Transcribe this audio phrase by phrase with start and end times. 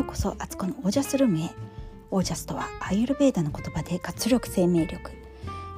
[0.00, 1.50] ようこそあつこのオージャスルームへ。
[2.10, 5.10] オージャスとはアイユルベーダの言葉で活力生命力。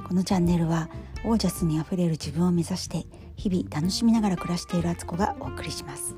[0.07, 0.87] このチャンネルは
[1.25, 3.05] オージャスにあふれる自分を目指して
[3.35, 6.15] 日々楽しみながら暮らしているあつこがお送りします。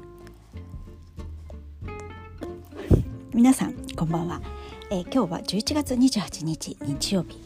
[3.33, 4.39] 皆さんこんばんは、
[4.91, 7.39] えー、今日は11月28日日曜日。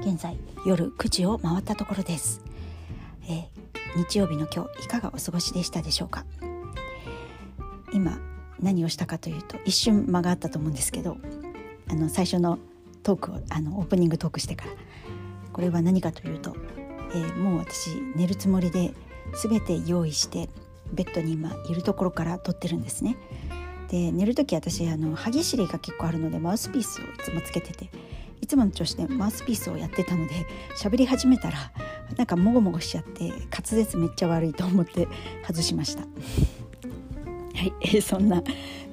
[0.00, 2.40] 現在夜9時を回ったところです、
[3.28, 6.24] えー、日曜日の今日いかがお過ごしでしたでしょうか？
[7.92, 8.16] 今
[8.64, 11.16] 何をしたかというと一瞬間があったと思うんですけど
[11.88, 12.58] あの最初の
[13.02, 14.72] トークをあのオープニングトークしてから
[15.52, 16.56] これは何かというと、
[17.14, 18.92] えー、もう私寝るつもりで
[19.34, 20.48] 全て用意して
[20.92, 23.16] ベッドに今いるところから撮ってるんですね。
[23.88, 27.90] で寝る時私あの歯ぎしりが結構あるのでマウスピースをいつもつけてて
[28.40, 30.32] いつもの調子でマウスピースをやってたので
[30.76, 31.70] 喋り始めたら
[32.16, 35.06] なんかもごもごしちゃって滑舌めっちゃ悪いと思って
[35.46, 36.04] 外しました。
[37.54, 38.42] はい、えー、そんな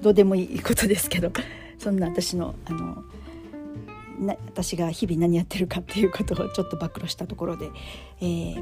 [0.02, 1.32] どうでもいいことですけど
[1.78, 3.04] そんな私のあの
[4.20, 7.72] な私が日々何やってるかっていうことをちょっと暴露したところで、
[8.22, 8.56] えー、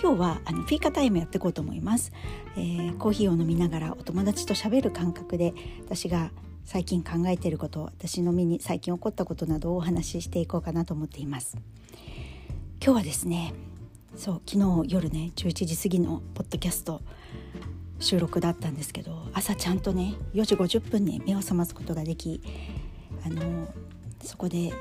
[0.00, 2.12] 今日はあのフィーカタイムやっていこうと思います、
[2.56, 5.54] えー、コーヒーを飲みながらお友達と喋る感覚で
[5.86, 6.30] 私が
[6.64, 11.56] 最近考えていること私の身に最近起こったことなどをお話ししていこうかなと思っています。
[12.82, 13.52] 今日はですね
[14.16, 17.02] そう昨日夜ね11時過ぎのポッドキャスト
[18.00, 22.42] 収録だったんですけど朝ちゃんとね4時50分に目を覚ますことができ
[23.24, 23.68] あの
[24.22, 24.72] そこで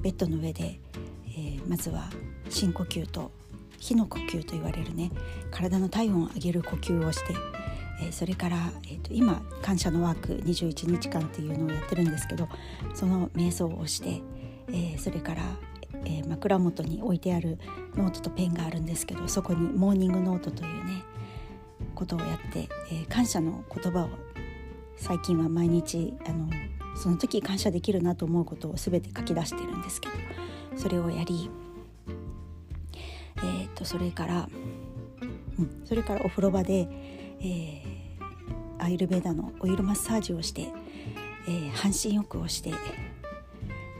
[0.00, 0.80] ベッドの上で、
[1.26, 2.10] えー、まずは
[2.48, 3.30] 深呼吸と
[3.78, 5.10] 火の呼吸と言われるね
[5.50, 7.34] 体の体温を上げる呼吸をして、
[8.02, 12.48] えー、それから、えーと、今感謝のワーク21日間っていうのをやってるんですけど
[12.94, 14.22] その瞑想をして、
[14.68, 15.42] えー、それから、
[16.06, 17.58] え枕元に置いてある
[17.96, 21.02] ノートとペンがあるんですけどそこにモーニングノートというね
[21.94, 24.08] ことをやって、えー、感謝の言葉を
[24.96, 26.48] 最近は毎日あの
[26.96, 30.14] その時感謝できるなと思うことを全て書き出してるんですけど
[30.76, 31.50] それをやり、
[33.38, 34.48] えーと、それから、
[35.58, 36.88] うん、それからお風呂場で、
[37.40, 40.68] えー、アイルベーダのオイルマッサージをして、
[41.48, 42.72] えー、半身浴をして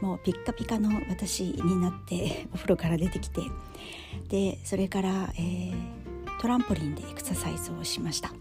[0.01, 3.41] もうピッカピカの私になってお風呂から出てきて
[4.29, 5.94] でそれから、えー
[6.45, 8.31] トランポリンでエクササイズをしました。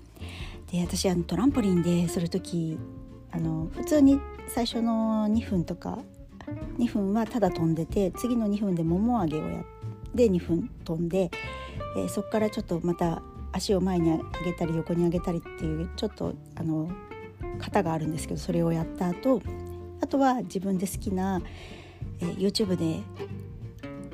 [0.71, 2.79] で私あのトランポリンでする時
[3.31, 6.01] あの普通に最初の2分とか
[6.77, 9.65] 2分はただ飛んでて次の2分でもも上げをやっ
[10.15, 11.31] て2分飛んで、
[11.97, 13.23] えー、そこからちょっとまた
[13.53, 16.91] 足を前に上げたり横に上げたりっていうちょっとあの
[17.59, 19.41] 型があるんですけどそれをやった後
[20.03, 21.41] あとは自分で好きな、
[22.21, 23.01] えー、YouTube で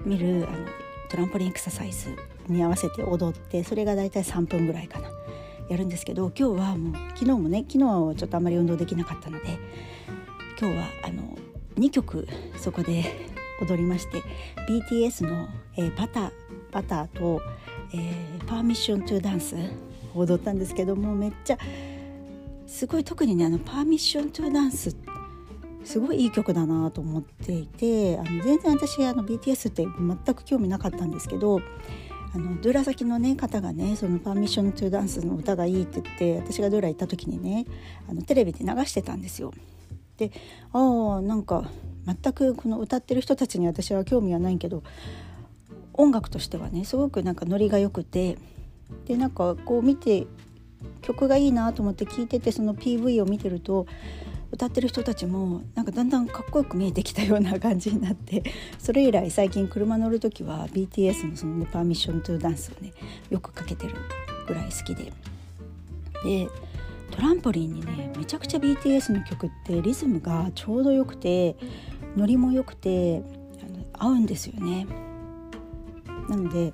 [0.04, 0.68] 見るあの
[1.10, 2.14] トランポリンエクササイズ
[2.50, 5.08] に合わせて踊ってそれが大体3分ぐらいかな。
[5.70, 9.56] やるんですけど今日はもう昨日もね昨日はちょっとあんまり運動できなかったので
[10.60, 11.38] 今日はあの
[11.76, 13.04] 2曲そこで
[13.62, 14.22] 踊りまして
[14.68, 16.30] BTS の、えー、バター
[16.72, 17.40] バターと、
[17.94, 19.54] えー、パーミッショントゥダンス
[20.12, 21.58] を踊ったんですけどもめっちゃ
[22.66, 24.96] すごい特にねあのパーミッショントゥダンス
[25.84, 31.60] すごいいい曲だなと思っていてあの全然私あの BTS って全く興味なかったんですけど
[32.32, 37.66] あのドゥラ先の、ね、方がねその「パーミッション・トゥ・ダンス」の歌がいいって言って私がドゥラ行った時にね
[38.08, 39.52] あのテレビで流してたんですよ。
[40.16, 40.30] で
[40.72, 41.70] ああなんか
[42.06, 44.82] 全くこの歌ってる人たちに私は興味はないけど
[45.94, 48.38] 音楽としてはねすごくなんかノリが良くて
[49.06, 50.26] でなんかこう見て
[51.02, 53.86] 曲がいいなと思って聴いててその PV を見てると
[54.52, 58.42] 歌ってる人たちもなんかだんだんかっこよく見えてきたような感じになって
[58.78, 62.92] それ以来最近車乗る時は BTS のその、ね「パーミッション・トゥ・ダンス」をね
[63.30, 63.94] よくかけてる
[64.46, 65.12] ぐらい好きで
[66.24, 66.48] で
[67.10, 71.56] トランポリンにねめちゃくちゃ BTS の曲ってリズムがちょうどよくて
[72.16, 73.22] ノリも良くて
[73.98, 74.86] あの合うんですよね。
[76.28, 76.72] なので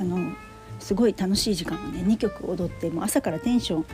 [0.00, 0.32] あの
[0.80, 3.86] すごい楽しい時間をね2曲踊ってもう朝からテンション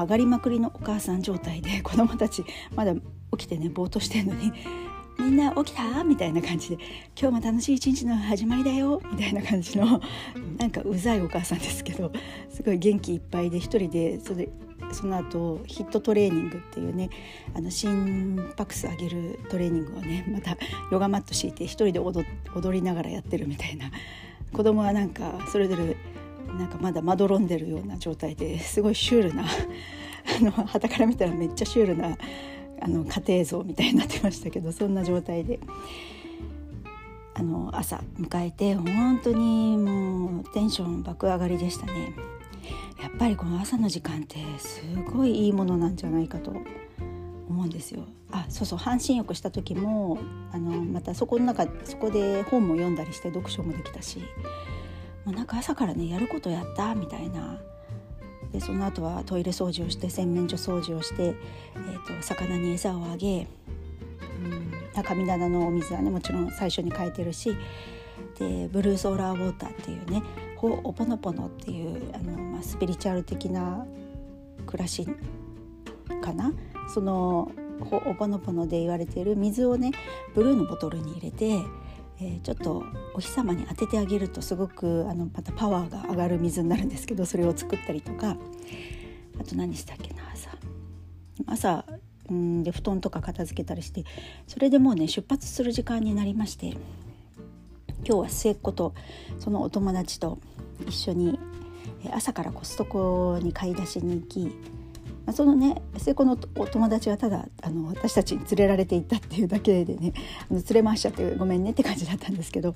[0.00, 2.44] 上がりまくりのお母さん状態で 子供たち
[2.74, 3.00] まだ起
[3.38, 4.52] きてねぼーっとしてんのに
[5.18, 6.78] 「みんな起きた?」みたいな感じで
[7.20, 10.00] 「今日も楽しい一日の始まりだよ」みたいな感じの
[10.58, 12.12] なんかうざいお母さんですけど
[12.50, 14.48] すごい元気いっぱいで一人でそれ
[14.92, 17.10] その後ヒットトレーニングっていうね
[17.54, 20.56] あの心拍数上げるトレーニングをねまた
[20.90, 22.24] ヨガマット敷いて一人で踊
[22.72, 23.90] りながらやってるみたいな
[24.52, 25.96] 子供はなんかそれぞれ
[26.58, 32.16] なんかまだまどろんでるような状態ですごいシュールなあの旗から見たらめっちゃシュールな
[32.80, 35.60] あの家庭像みたいになってましたけどそんな状態で
[37.34, 42.14] あの朝迎えて本当にもうテンション爆上がりでしたね。
[43.02, 46.50] やっぱりこの朝の時間ってすごいいいものなんじゃないかと
[47.48, 48.04] 思うんですよ。
[48.30, 50.18] あそうそう半身浴した時も
[50.52, 54.22] あのまたそこの中そこで本も読んだりして読書もできたし
[55.24, 57.58] もうなんか朝からねやることやったみたいな。
[58.52, 63.46] でその後はトイレ掃除をして洗面所掃除をして、えーと、魚に餌をあげ、
[64.96, 67.56] うん、神棚のお水はねもちろん最初に変えてるし
[68.40, 70.22] でブルーソーラーウォーターっていうね
[70.56, 73.86] ホオポノポノっていうあの、まあ、スピリチュアル的な
[74.66, 75.06] 暮らし
[76.20, 76.52] かな。
[76.92, 79.92] そのオポノポノで言われている水をね
[80.34, 81.60] ブルーのボトルに入れて、
[82.22, 82.84] えー、ちょっと
[83.14, 88.36] お日様に当ててあげるとすごくあのまたパワーが上がる水になるんですけどそれを作ったりとか。
[89.40, 90.50] あと何したっけな朝。
[91.46, 91.84] 朝
[92.28, 94.04] うんで布団とか片付けたりして
[94.46, 96.78] それでもうね出発する時間になりまして今
[98.04, 98.94] 日は末っ子と
[99.40, 100.38] そのお友達と
[100.86, 101.40] 一緒に
[102.12, 104.50] 朝からコストコに買い出しに行き、
[105.32, 110.12] そのね末っ子のお友達はただあの私たちに連れられていったっていうだけでね
[110.50, 112.74] あの連れ回しちゃってごめんねって感じだったんですけど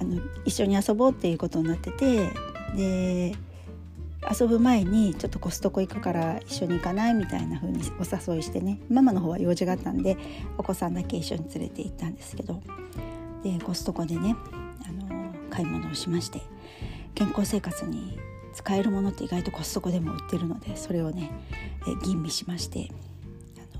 [0.00, 2.30] あの一緒に遊ぼうっていうことになってて
[2.76, 3.36] で
[4.28, 10.16] 遊ぶ前にちょっとコストコ行くから一緒に行かないみたいな風にお誘いしてねママの方は用事があったんで
[10.58, 12.60] お子さんだけ一緒に連れて行ったんですけど
[13.42, 14.36] でコストコでね
[14.86, 16.42] あの買い物をしまして
[17.14, 18.18] 健康生活に
[18.54, 21.30] 使えるものって意外とコストコでも売ってるのでそれをね
[22.04, 22.90] 吟味しまして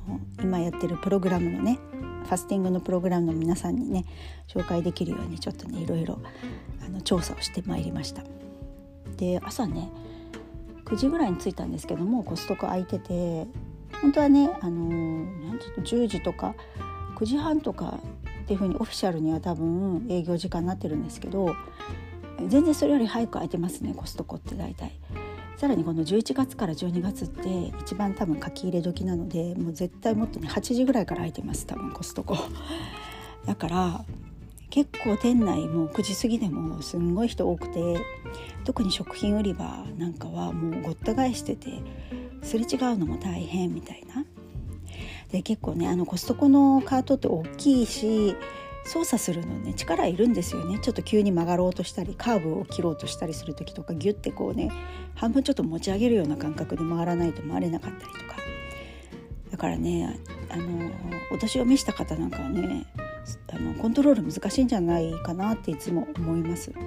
[0.06, 1.78] あの今やってるプログラムのね
[2.24, 4.04] ファスティングのプログラムの皆さんにね
[4.48, 6.20] 紹介できるようにちょっとねいろいろ
[6.84, 8.22] あの調査をしてまいりました。
[9.16, 9.90] で朝ね
[10.84, 13.46] 9時ぐらいに着いたんですけどもコストコ空いてて
[14.00, 16.54] 本当はねあのなんちょっと10時とか
[17.16, 18.00] 9時半とか
[18.42, 21.54] っていう風にオフィシャルには多分営業時間になってるんですけど
[22.48, 24.92] 全然それより早く空いてますねコストコって大体。
[25.60, 32.34] さらにこの11月から12月って一番多分書き入れ時なのでもう絶対もっとね8時ぐらいから空いてます多分コストコ。
[33.44, 34.04] だから
[34.70, 37.98] 結構店内もう9時過ぎでもすんごい人多くて
[38.64, 41.82] 特に食品売り場なんかはもうごった返してて
[42.42, 44.24] すれ違うのも大変みたいな。
[45.30, 48.34] で結構ねあのコストコのカートって大きいし
[48.84, 50.78] 操作するのね力いるんですよね。
[50.78, 54.70] ちょっと急に曲がろうとしたりカーブを切ろうとしたりする時とかギュッてこうね
[55.14, 58.36] 半分ちょっと持ち上げるような感覚で回らないと回れなかったりとか。
[59.50, 60.18] だからね
[60.48, 60.90] あの
[61.32, 62.86] お年を召した方なんかはね
[63.52, 66.82] あのコントロール難しいんじゃないかなっていつも思います、ま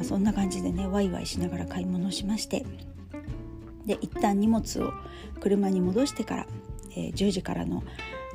[0.00, 2.64] あ、そんな感じでねワイワイしながら買い物しまして。
[3.88, 4.92] で一旦荷物を
[5.40, 6.46] 車に戻してから、
[6.94, 7.82] えー、10時からの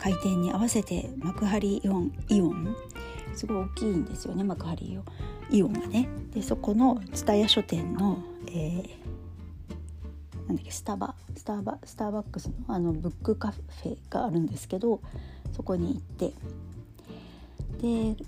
[0.04, 2.76] 開店に合わせて幕張イオンイオン？
[3.34, 5.06] すごい大きいんですよね幕張イオン。
[5.50, 6.10] イオンがね。
[6.34, 8.18] でそこの蔦屋書店の、
[8.50, 8.88] えー、
[10.48, 11.16] なんだっけスタバ？
[11.38, 11.78] スタバ？
[11.86, 15.00] スターバックスのあのブックカフェがあるんですけど
[15.54, 16.34] そこに行って。
[17.82, 18.22] で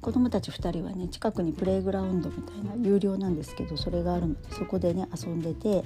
[0.00, 5.82] 子供たち2人はね近くにプレイグラウンドみたいな有料なんですけどそれがあるのでそこでね遊んでて。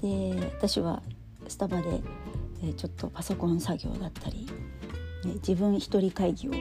[0.00, 1.02] で私は
[1.48, 2.00] スタバで
[2.62, 4.46] えちょっとパソコン作業だったり、
[5.24, 6.60] ね、自分一人会議をや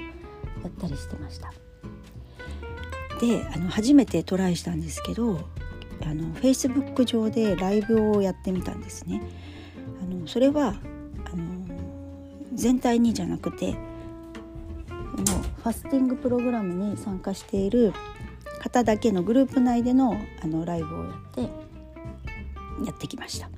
[0.67, 1.53] ったりしてました。
[3.19, 5.39] であの初めてトライしたんですけど
[6.03, 9.21] あの Facebook 上でライブをやってみたんですね。
[10.01, 10.75] あのそれは
[11.25, 11.45] あの
[12.53, 13.75] 全体にじゃなくて
[15.17, 17.93] のファスティングプログラムに参加している
[18.59, 21.47] 方だけのグループ内でのあのライブをやってや
[22.91, 23.49] ってきました。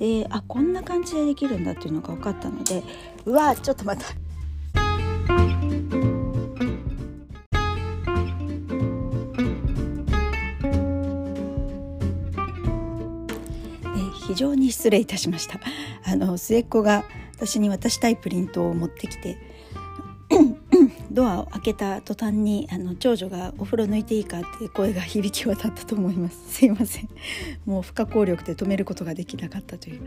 [0.00, 2.82] であこんな感じでできるんだっていうのが分かったので
[3.26, 4.14] うわちょっと待った。
[14.26, 15.58] 非常に失礼いたしました
[16.04, 17.04] あの末っ子が
[17.34, 19.49] 私に渡したいプリントを持ってきて
[21.10, 27.08] ドアを開けた途端にあの長女がお風呂抜いていいかって声が響き渡ったと思います すいません
[27.66, 30.02] もう不可抗力で止めることができなかったという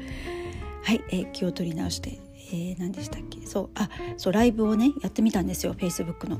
[0.83, 2.19] はい、えー、気を取り直して
[2.51, 3.45] えー、何でしたっけ？
[3.47, 6.39] そうあそうライブをねやってみたんですよ Facebook の。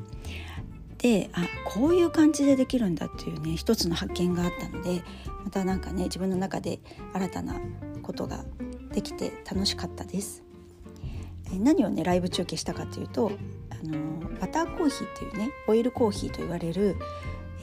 [1.00, 5.04] であこういう感じでできるんだっていうね一つの発見があったので
[5.44, 6.80] またなんかね自分の中で
[7.14, 7.60] 新たな
[8.04, 8.46] ことが
[8.94, 10.44] できて楽しかったです。
[11.60, 13.32] 何をねライブ中継したかというと
[13.84, 16.96] あのバターコーヒーっていうねオイルコーヒーと言われる、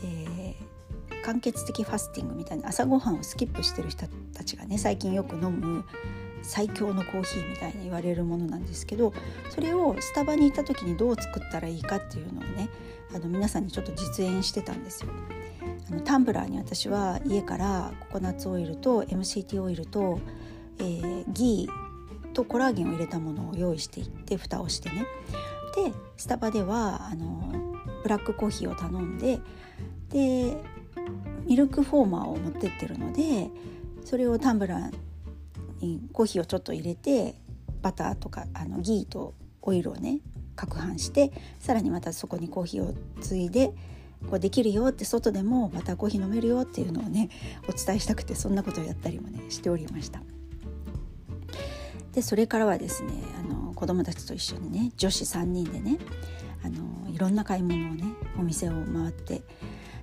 [0.05, 5.85] えー、間欠的ファスティングみたいな朝ごはんをスキップしてる人たちがね最近よく飲む
[6.43, 9.13] 最強のコーヒーみたいに言われるものなんですけど
[9.51, 12.71] それをスタバに行った時にどう作ったらいいかっていうのをね
[13.15, 15.11] あの皆さんにちょっと実演してたんですよ。
[15.91, 20.21] あのタンブラーに私は家からココナッツオイルと MCT オイルと、
[20.79, 25.07] えー、ギーとコラーゲンを入れたものを用意していって蓋をしてね
[25.75, 29.41] でスタバではあのブラックコーヒーを頼んで
[30.11, 30.57] で
[31.47, 33.49] ミルクフォーマーを持ってってるので
[34.05, 37.35] それをタンブラーにコーヒーをちょっと入れて
[37.83, 40.21] バターとかあのギーとオイルをね
[40.57, 43.73] 攪拌してさらにまたそこにコーヒーをついで
[44.29, 47.31] こうできるよって外でもバターコーヒー飲めるよっていうのをね
[47.69, 50.21] お伝えしたくてそんなことをやったりもねしておりました。
[52.13, 55.99] でそれからはですねあの子供たちと一緒にね女子3人でね
[56.65, 58.05] あのいろんな買い物をね
[58.39, 59.43] お店を回って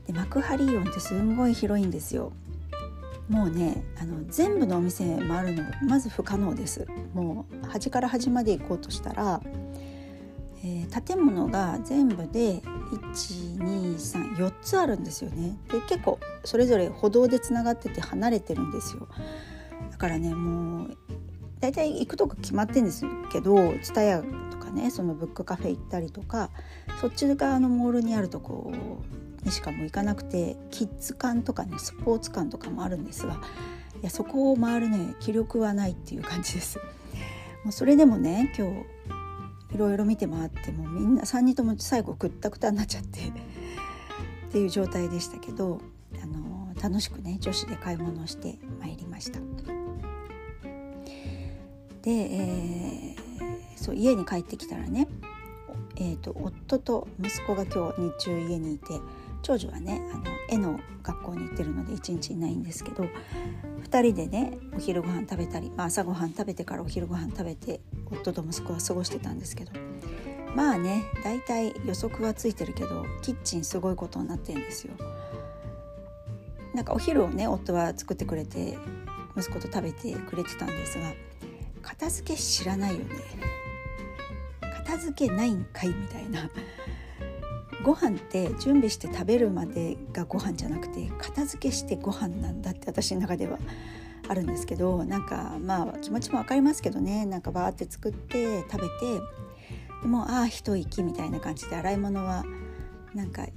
[0.08, 2.32] で幕張イオンってすんごい広いんですよ。
[3.30, 6.88] もうねあの全部のお店回るのまず不可能です。
[7.14, 9.42] もう端から端まで行こうとしたら、
[10.64, 12.62] えー、建物が全部で
[13.14, 15.58] 1234つあるんですよね。
[15.70, 19.10] で結構それぞれ歩道でつながってて離れてるんですよ。
[19.92, 20.98] だからねもう
[21.60, 24.22] 大体行くとこ決まってんですけど蔦屋
[24.52, 26.50] とかねそのブックカフェ行ったりとか
[27.02, 28.72] そっち側のモールにあるとこ
[29.44, 33.40] にしかも行かなくてキッズ館とかねスポーツ館とかもあるんですが
[34.02, 36.80] いやそこを回るね気力はないっていう感じです。
[37.64, 43.24] もうそれでもね今日いろいろ見て回ってもみんな3人とも最後くったくたになっちゃってっ
[44.52, 45.82] ていう状態でしたけど
[46.22, 49.40] あの楽しくね女子で買い物をしてまいりました。
[52.08, 53.18] で、えー、
[53.76, 55.10] そう家に帰ってきたらね、
[55.98, 58.86] えーと、夫と息子が今日日中家にいて
[59.42, 63.04] 長女はねあの絵の学校に行ってるので一日いないんですけど
[63.84, 69.74] 2人でねお昼ご飯食べたり、まあ、朝ごはん食べてからお昼ご飯食べて夫と息子は過ごしてたんですけど
[70.56, 74.94] まあね大体予測はついてるけどキッチンすごいことになってんですよ。
[76.74, 78.78] なんかお昼をね夫は作ってくれて
[79.36, 81.12] 息子と食べてくれてたんですが
[81.88, 83.06] 片付け知らないよね。
[84.86, 86.50] 片付けないんかいみたいな。
[87.82, 93.58] ご飯って準備して食べるまでがご飯じゃなくて片付けしてご飯なんだって私の中では
[94.28, 97.26] あるんですけどなんかまあ気持ちも分かりますけどね。
[97.26, 99.22] なんかバーって作って食べて
[100.02, 102.44] でもああ一息みたいな感じで洗い物は
[103.14, 103.48] なんか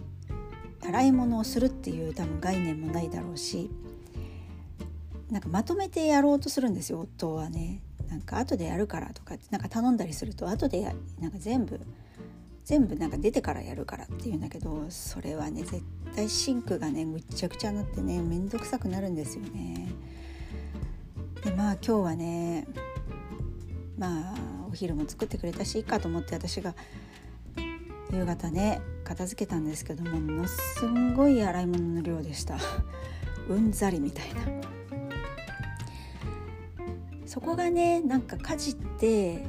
[0.84, 3.70] 洗い物をするっていう多分概念もないだろうし
[5.30, 7.82] なんかまとめてやろうとするんですよ夫はね。
[8.10, 11.80] なんか後でやるからとかなんか頼んだりすると後でなんか全部
[12.64, 15.82] 全部なんか出てからやるからっていうんだけどそれはね絶
[16.14, 19.88] 対シンクがねぐっちゃぐちゃになってね面倒くさくなるんですよね。
[21.44, 22.66] でまあ今日はね
[23.96, 24.34] まあ
[24.68, 26.74] お昼も作ってくれたしいいかと思って私が
[28.12, 32.58] 夕方ね片付けたんですけどもものすんごい洗い物の量でした
[33.48, 34.69] うんざりみたいな。
[37.30, 39.44] そこがねなんか家事って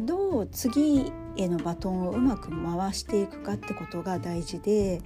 [0.00, 5.02] どう次へのバトンをうまく回していくかってことが大事で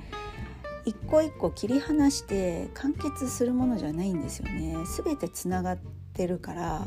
[0.85, 4.77] 一個一個切り離して完結するものじゃないんですよね。
[5.05, 5.79] 全てつながっ
[6.13, 6.87] てるから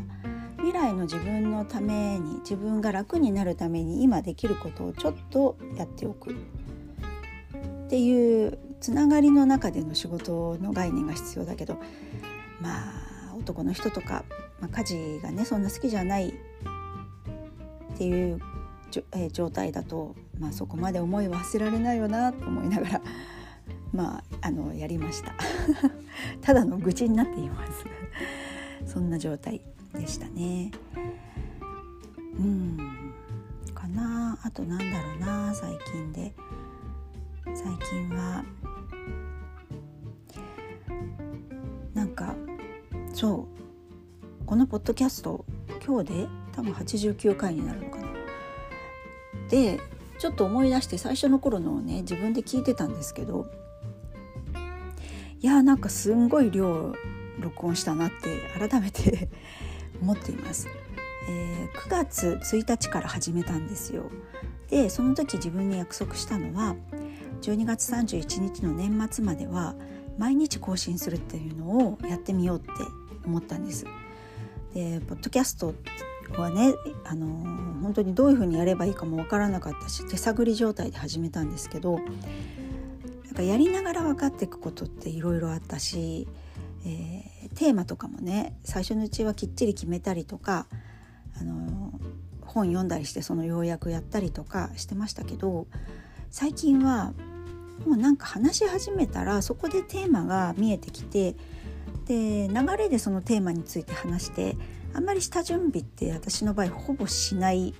[0.59, 6.35] 未来の自分のために自分が楽になるために今できることをちょっとやっておくっ
[7.89, 11.81] ていうつながりの中での仕事の概念が必要だけど
[12.61, 12.69] ま
[13.31, 14.23] あ男の人とか
[14.65, 18.39] まあ、家事がねそんな好きじゃないっていう
[19.11, 23.01] えー、状態だと、まあ、そこまで思いはせられないよなと思いながら
[23.91, 25.33] まああのやりました。
[26.41, 27.85] ただの愚痴になっています。
[28.87, 29.61] そんな状態
[29.93, 30.71] でしたね。
[32.37, 33.13] うん。
[33.73, 34.37] かな。
[34.43, 35.53] あとなんだろうな。
[35.53, 36.33] 最近で。
[37.45, 38.45] 最近は
[41.93, 42.33] なんか
[43.13, 43.64] そう。
[44.45, 45.43] このポッドキャスト
[45.83, 48.07] 今日で多分89回になるのかな。
[49.49, 49.79] で
[50.19, 53.47] ちょっと思い出して最初の頃のね自分で聞いてたんですけど
[55.41, 56.93] いやーなんかすんごい量
[57.39, 59.29] 録音したなって改めて
[60.01, 60.67] 思っています。
[61.27, 64.11] えー、9月1日から始めたんですよ。
[64.69, 66.75] でその時自分に約束したのは
[67.41, 69.75] 12月31日の年末までは
[70.19, 72.69] 毎日更新するっていうのをやってみようって
[73.25, 73.85] 思ったんです。
[74.75, 75.73] でポッドキャスト
[76.37, 76.73] はね
[77.05, 77.27] あの
[77.81, 86.27] 本当にどういうふうにやればいいかも分からなかったし手探り状態で始めたんですけどなんかやりながら分かっていくことっていろいろあったし、
[86.85, 90.67] えー、テーマとかもね最初のうちはきっちり決めたりとか
[91.39, 91.93] あの
[92.41, 95.67] 本読んだりしてその要約やったりとかしてましたけど
[96.31, 97.13] 最近は
[97.85, 101.35] もうなんか話し始めたらそこでテーマが見えてきて
[102.05, 104.55] で流れでそのテーマについて話して
[104.93, 107.73] あんまり下準備って私の場合ほぼしない。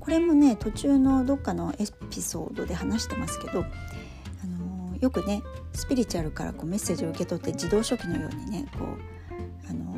[0.00, 9.94] これもね途中のどっかのエピソードで話してますけど、あのよくねスピリチュアルからこうメッセージを受け取って自動書記のようにねこう、あの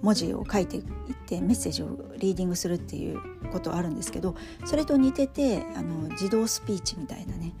[0.00, 0.84] 文字を書いていっ
[1.26, 1.88] てメッセージを
[2.18, 7.52] リーディングするっていうことあるんですけどそれと似ててあの自動スピーチみたいなね。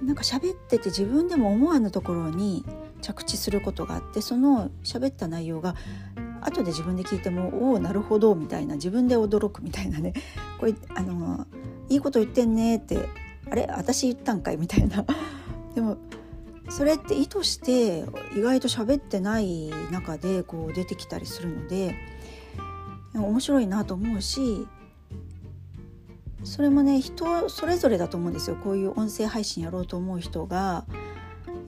[0.00, 2.64] なんか喋ってて自分でも思わぬところに
[3.00, 5.74] 着地することがあってその喋った内容が
[6.40, 10.14] 後で自分で聞いても「おおなるほど」みたいな自分で驚くみたいなね。
[10.58, 11.46] これあの
[11.88, 13.08] いいこと言ってんねって
[13.50, 15.04] あれ私言ったんかいみたいな。
[15.74, 15.96] でも
[16.68, 18.04] それって意図して
[18.36, 21.96] 意外と喋ってない中でこう出てきたりするので
[23.12, 24.68] 面白いなと思うし
[26.44, 28.56] それもね人それぞれだと思うんですよ。
[28.56, 30.84] こういう音声配信やろうと思う人が、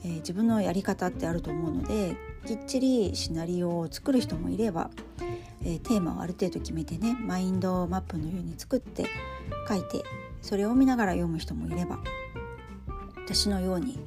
[0.05, 2.17] えー、自分のやり方ってあると思うので
[2.47, 4.91] きっちりシナリオを作る人もいれば、
[5.63, 9.07] えー、テーマをある程度決めてねマインドマップのように作って
[9.69, 10.03] 書いて
[10.41, 11.99] それを見ながら読む人もいれば
[13.25, 14.01] 私のように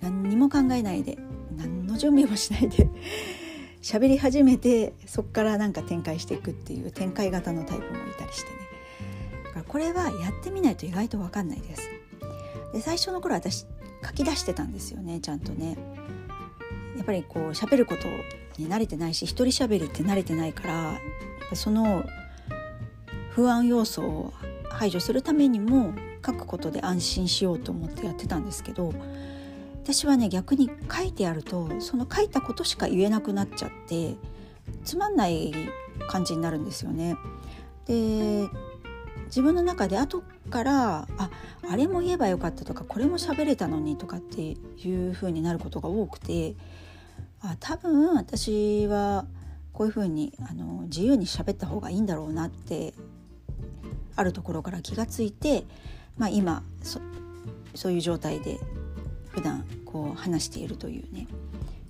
[0.00, 1.18] 何にも考えないで
[1.56, 2.88] 何の準備もしないで
[3.82, 8.56] 喋り始めてそこからなんか展開していくっていう展開型のタイプもいたりしてね。
[9.44, 11.82] だからこれはやってみないと意外と分かんないです。
[12.72, 13.66] で最初の頃私
[14.04, 15.76] 書き出してたんですよねちゃんとね
[16.96, 18.02] やっぱりこう喋ること
[18.58, 20.98] に慣れてないし一人喋りって慣れてないから
[21.54, 22.04] その
[23.30, 24.32] 不安要素を
[24.68, 25.92] 排除するためにも
[26.24, 28.92] 書くことで安心しようと思ってやってたんですけど
[29.82, 34.14] 私はね逆に書いてあるとその書いたことしか言えなくなっちゃって
[34.84, 35.52] つまんない
[36.08, 37.16] 感じになるんですよね。
[37.86, 38.48] で
[39.34, 41.30] 自分の中で後からあ
[41.68, 46.54] あれも言えばよかったとかこれも喋れたのにとかっていう風になることが多くて
[47.40, 49.26] あ多分私は
[49.72, 52.94] こういう風にあの自由に喋った方がいいんだろうなって
[54.14, 55.64] あるところから気がついて、
[56.16, 57.00] まあ、今そ
[57.74, 58.60] そういう状態で
[59.30, 61.26] 普段こう話しているというね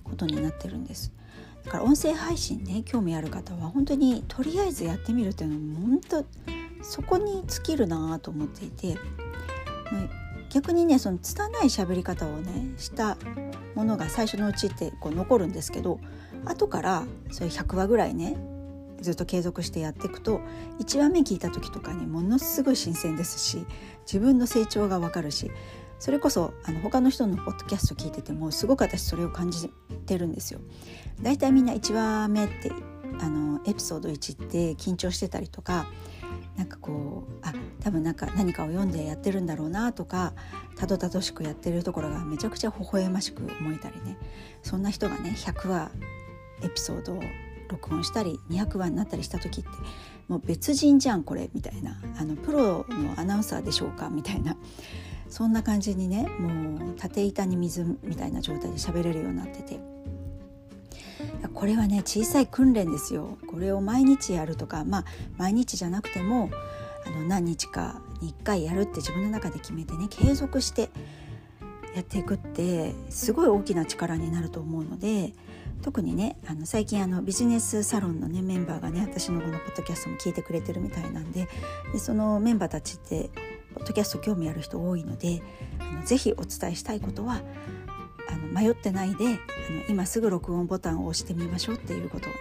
[0.03, 1.13] ことになってるんです。
[1.63, 6.25] だから音声配信ね興味ある方は本当にとりあえずやってみるっていうのも本当
[6.89, 8.97] そこに尽きるなと思っていて
[10.49, 13.17] 逆にねその拙い喋り方をねした
[13.73, 15.99] ものが最初のうちってこう残るんですけど
[16.45, 18.37] 後からそれ100話ぐらいね
[19.01, 20.39] ずっと継続してやっていくと
[20.79, 23.65] 1話目聞いた時とかにものすごい新鮮ですし
[24.05, 25.51] 自分の成長がわかるし
[25.99, 29.69] それこそあの他の人のポッドキャスト聞いててもすごく私それを感じ
[30.05, 30.59] てるんですよ。
[31.21, 32.71] だいたいみんな1話目って
[33.21, 35.87] あのエピソード1って緊張してたりとか
[36.57, 40.33] なんかこうあ多分なんか何かを読んでやってるんだろうなとか
[40.75, 44.17] たどたどしくやってるところがめちゃくちゃ微笑ましく思えたりね
[44.63, 45.91] そんな人がね100話
[46.63, 47.21] エピソードを
[47.69, 49.69] 録音したり200話になったりした時って
[50.27, 54.55] もう別人じゃんこれみたいなあのプロのアナウンサーでしょうかみたいな
[55.27, 59.94] そんな感じにねもう縦板に水みたいな状態で喋れるようになってて。
[61.53, 63.37] これはね小さい訓練ですよ。
[63.47, 65.05] これを毎日やるとかまあ
[65.37, 66.49] 毎日じゃなくても
[67.05, 70.89] あの何日かに1回やるって自分の中で決めてね継続して
[71.95, 75.33] やっていくってすごい大きな力になると思うので
[75.81, 81.47] 特にねあの最近あのビジネスサロンのねメンバーがね私のこのポッドキャストも聞いてくれてるみたいなんで
[81.93, 83.29] でそのメンバーたちって
[83.75, 85.41] ポッドキャスト興味ある人多いので
[85.79, 87.41] あのぜひお伝えしたいことは
[88.29, 89.37] あの迷ってないであの
[89.89, 92.37] 今すぐ録音ボタンを押してみましょうっていうことをね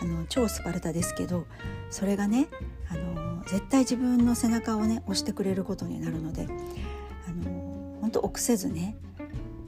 [0.00, 1.46] あの超スパルタですけど
[1.90, 2.48] それがね
[2.90, 6.46] あの絶対自分の背中をね押してくれることになるので
[7.26, 8.96] あの本当臆せずね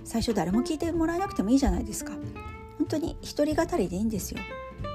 [0.05, 2.13] 最初誰も聞いてもらえなくてもいいじゃないですか。
[2.79, 4.41] 本当に一人語りでいいんですよ。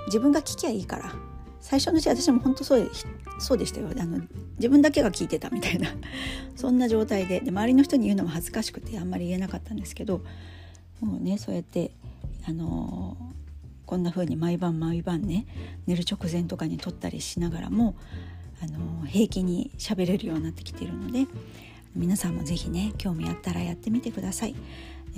[0.07, 1.13] 自分が聞きゃいいから。
[1.65, 2.91] 最初のうち私も本当そう
[3.39, 3.89] そうでしたよ。
[3.99, 4.21] あの
[4.57, 5.89] 自分だけが聞いてたみたいな。
[6.55, 7.39] そんな状態で。
[7.39, 10.21] で周りの人に言うのも恥ずかしくてあんまり言えなかったんですけど
[11.01, 11.89] もうねそうやって
[12.47, 13.17] あの
[13.87, 15.47] こんな風に毎晩毎晩ね
[15.87, 17.95] 寝る直前とかに撮ったりしながらも
[18.61, 21.25] あの平気に喋れるようになってきているので
[21.95, 24.53] 皆さんも是非ね興味あったらやってみてください。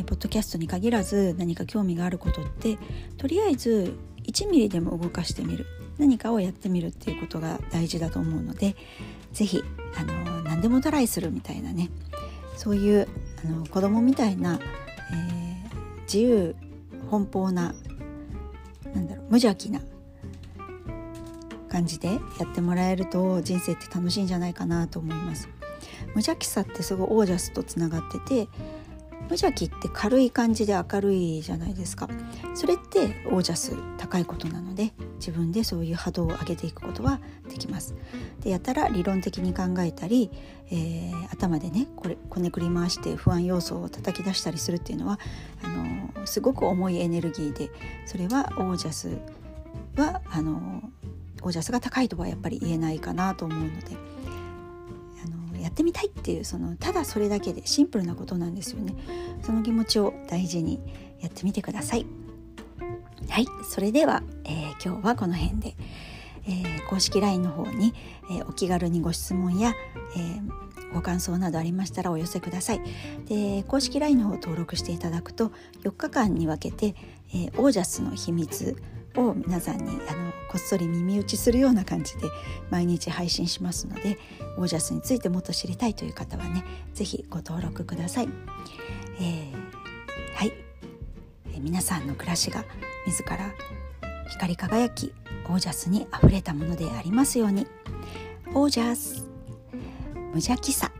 [0.03, 2.77] ポッドキャストに限らず何か興味があることって
[3.17, 5.65] とりあえず1ミリでも動かしてみる
[5.97, 8.75] 何かをやってみるっていうことが大事だと思うので
[9.33, 9.63] 是非
[9.99, 11.89] あの何でもトライするみたいなね
[12.55, 13.07] そういう
[13.43, 14.59] あの子供みたいな、
[15.11, 16.55] えー、自由
[17.09, 17.73] 奔放な
[18.93, 19.81] なんだろう無邪気な
[21.69, 25.49] 感じでやってもらえると人生って楽しいんじゃないかなと思います。
[26.07, 28.47] 無邪気さってすごいオージャスとつながってて
[29.29, 32.09] 無邪気って軽い感じで明るいじゃないですか。
[32.55, 37.93] それってオージャス高いことなので自分でそういう波動を上げていくことはできます。
[38.41, 40.31] でやたら理論的に考えたり、
[40.71, 45.19] えー、頭でねこれこねくり回して不安要素を叩き出したりするっていうのは
[45.63, 47.69] あのすごく重いエネルギーで
[48.05, 49.17] それはオージャス
[49.97, 50.81] はあの
[51.41, 54.16] オージャスが高いとはやっぱり言えないかなと思うので。
[55.67, 58.95] やってみたいっていうそのただそれだけでシンプルなことなんですよね。
[59.41, 60.79] その気持ちを大事に
[61.19, 62.05] やってみてください。
[63.27, 63.45] はい。
[63.69, 65.75] それでは、えー、今日はこの辺で、
[66.47, 67.93] えー、公式 LINE の方に、
[68.31, 69.73] えー、お気軽にご質問や、
[70.15, 70.41] え
[70.93, 72.81] ご感想などありましたらお寄せください。
[73.25, 75.51] で公式 LINE の方を登録していただくと
[75.83, 76.95] 4日間に分けて、
[77.33, 78.81] えオージャスの秘密
[79.17, 82.27] を皆さんにあのこっそり耳打ちするような感じで
[82.69, 84.17] 毎日配信しますので
[84.57, 88.29] オージャスについてもっと知りたいという方はね是非ご登録ください。
[89.19, 89.53] えー、
[90.35, 90.53] はい、
[91.51, 92.63] えー、皆さんの暮らしが
[93.05, 93.37] 自ら
[94.29, 95.13] 光り輝き
[95.49, 97.67] オージャスにあふれたものでありますように。
[98.53, 99.27] オージャス。
[100.13, 100.91] 無邪気さ。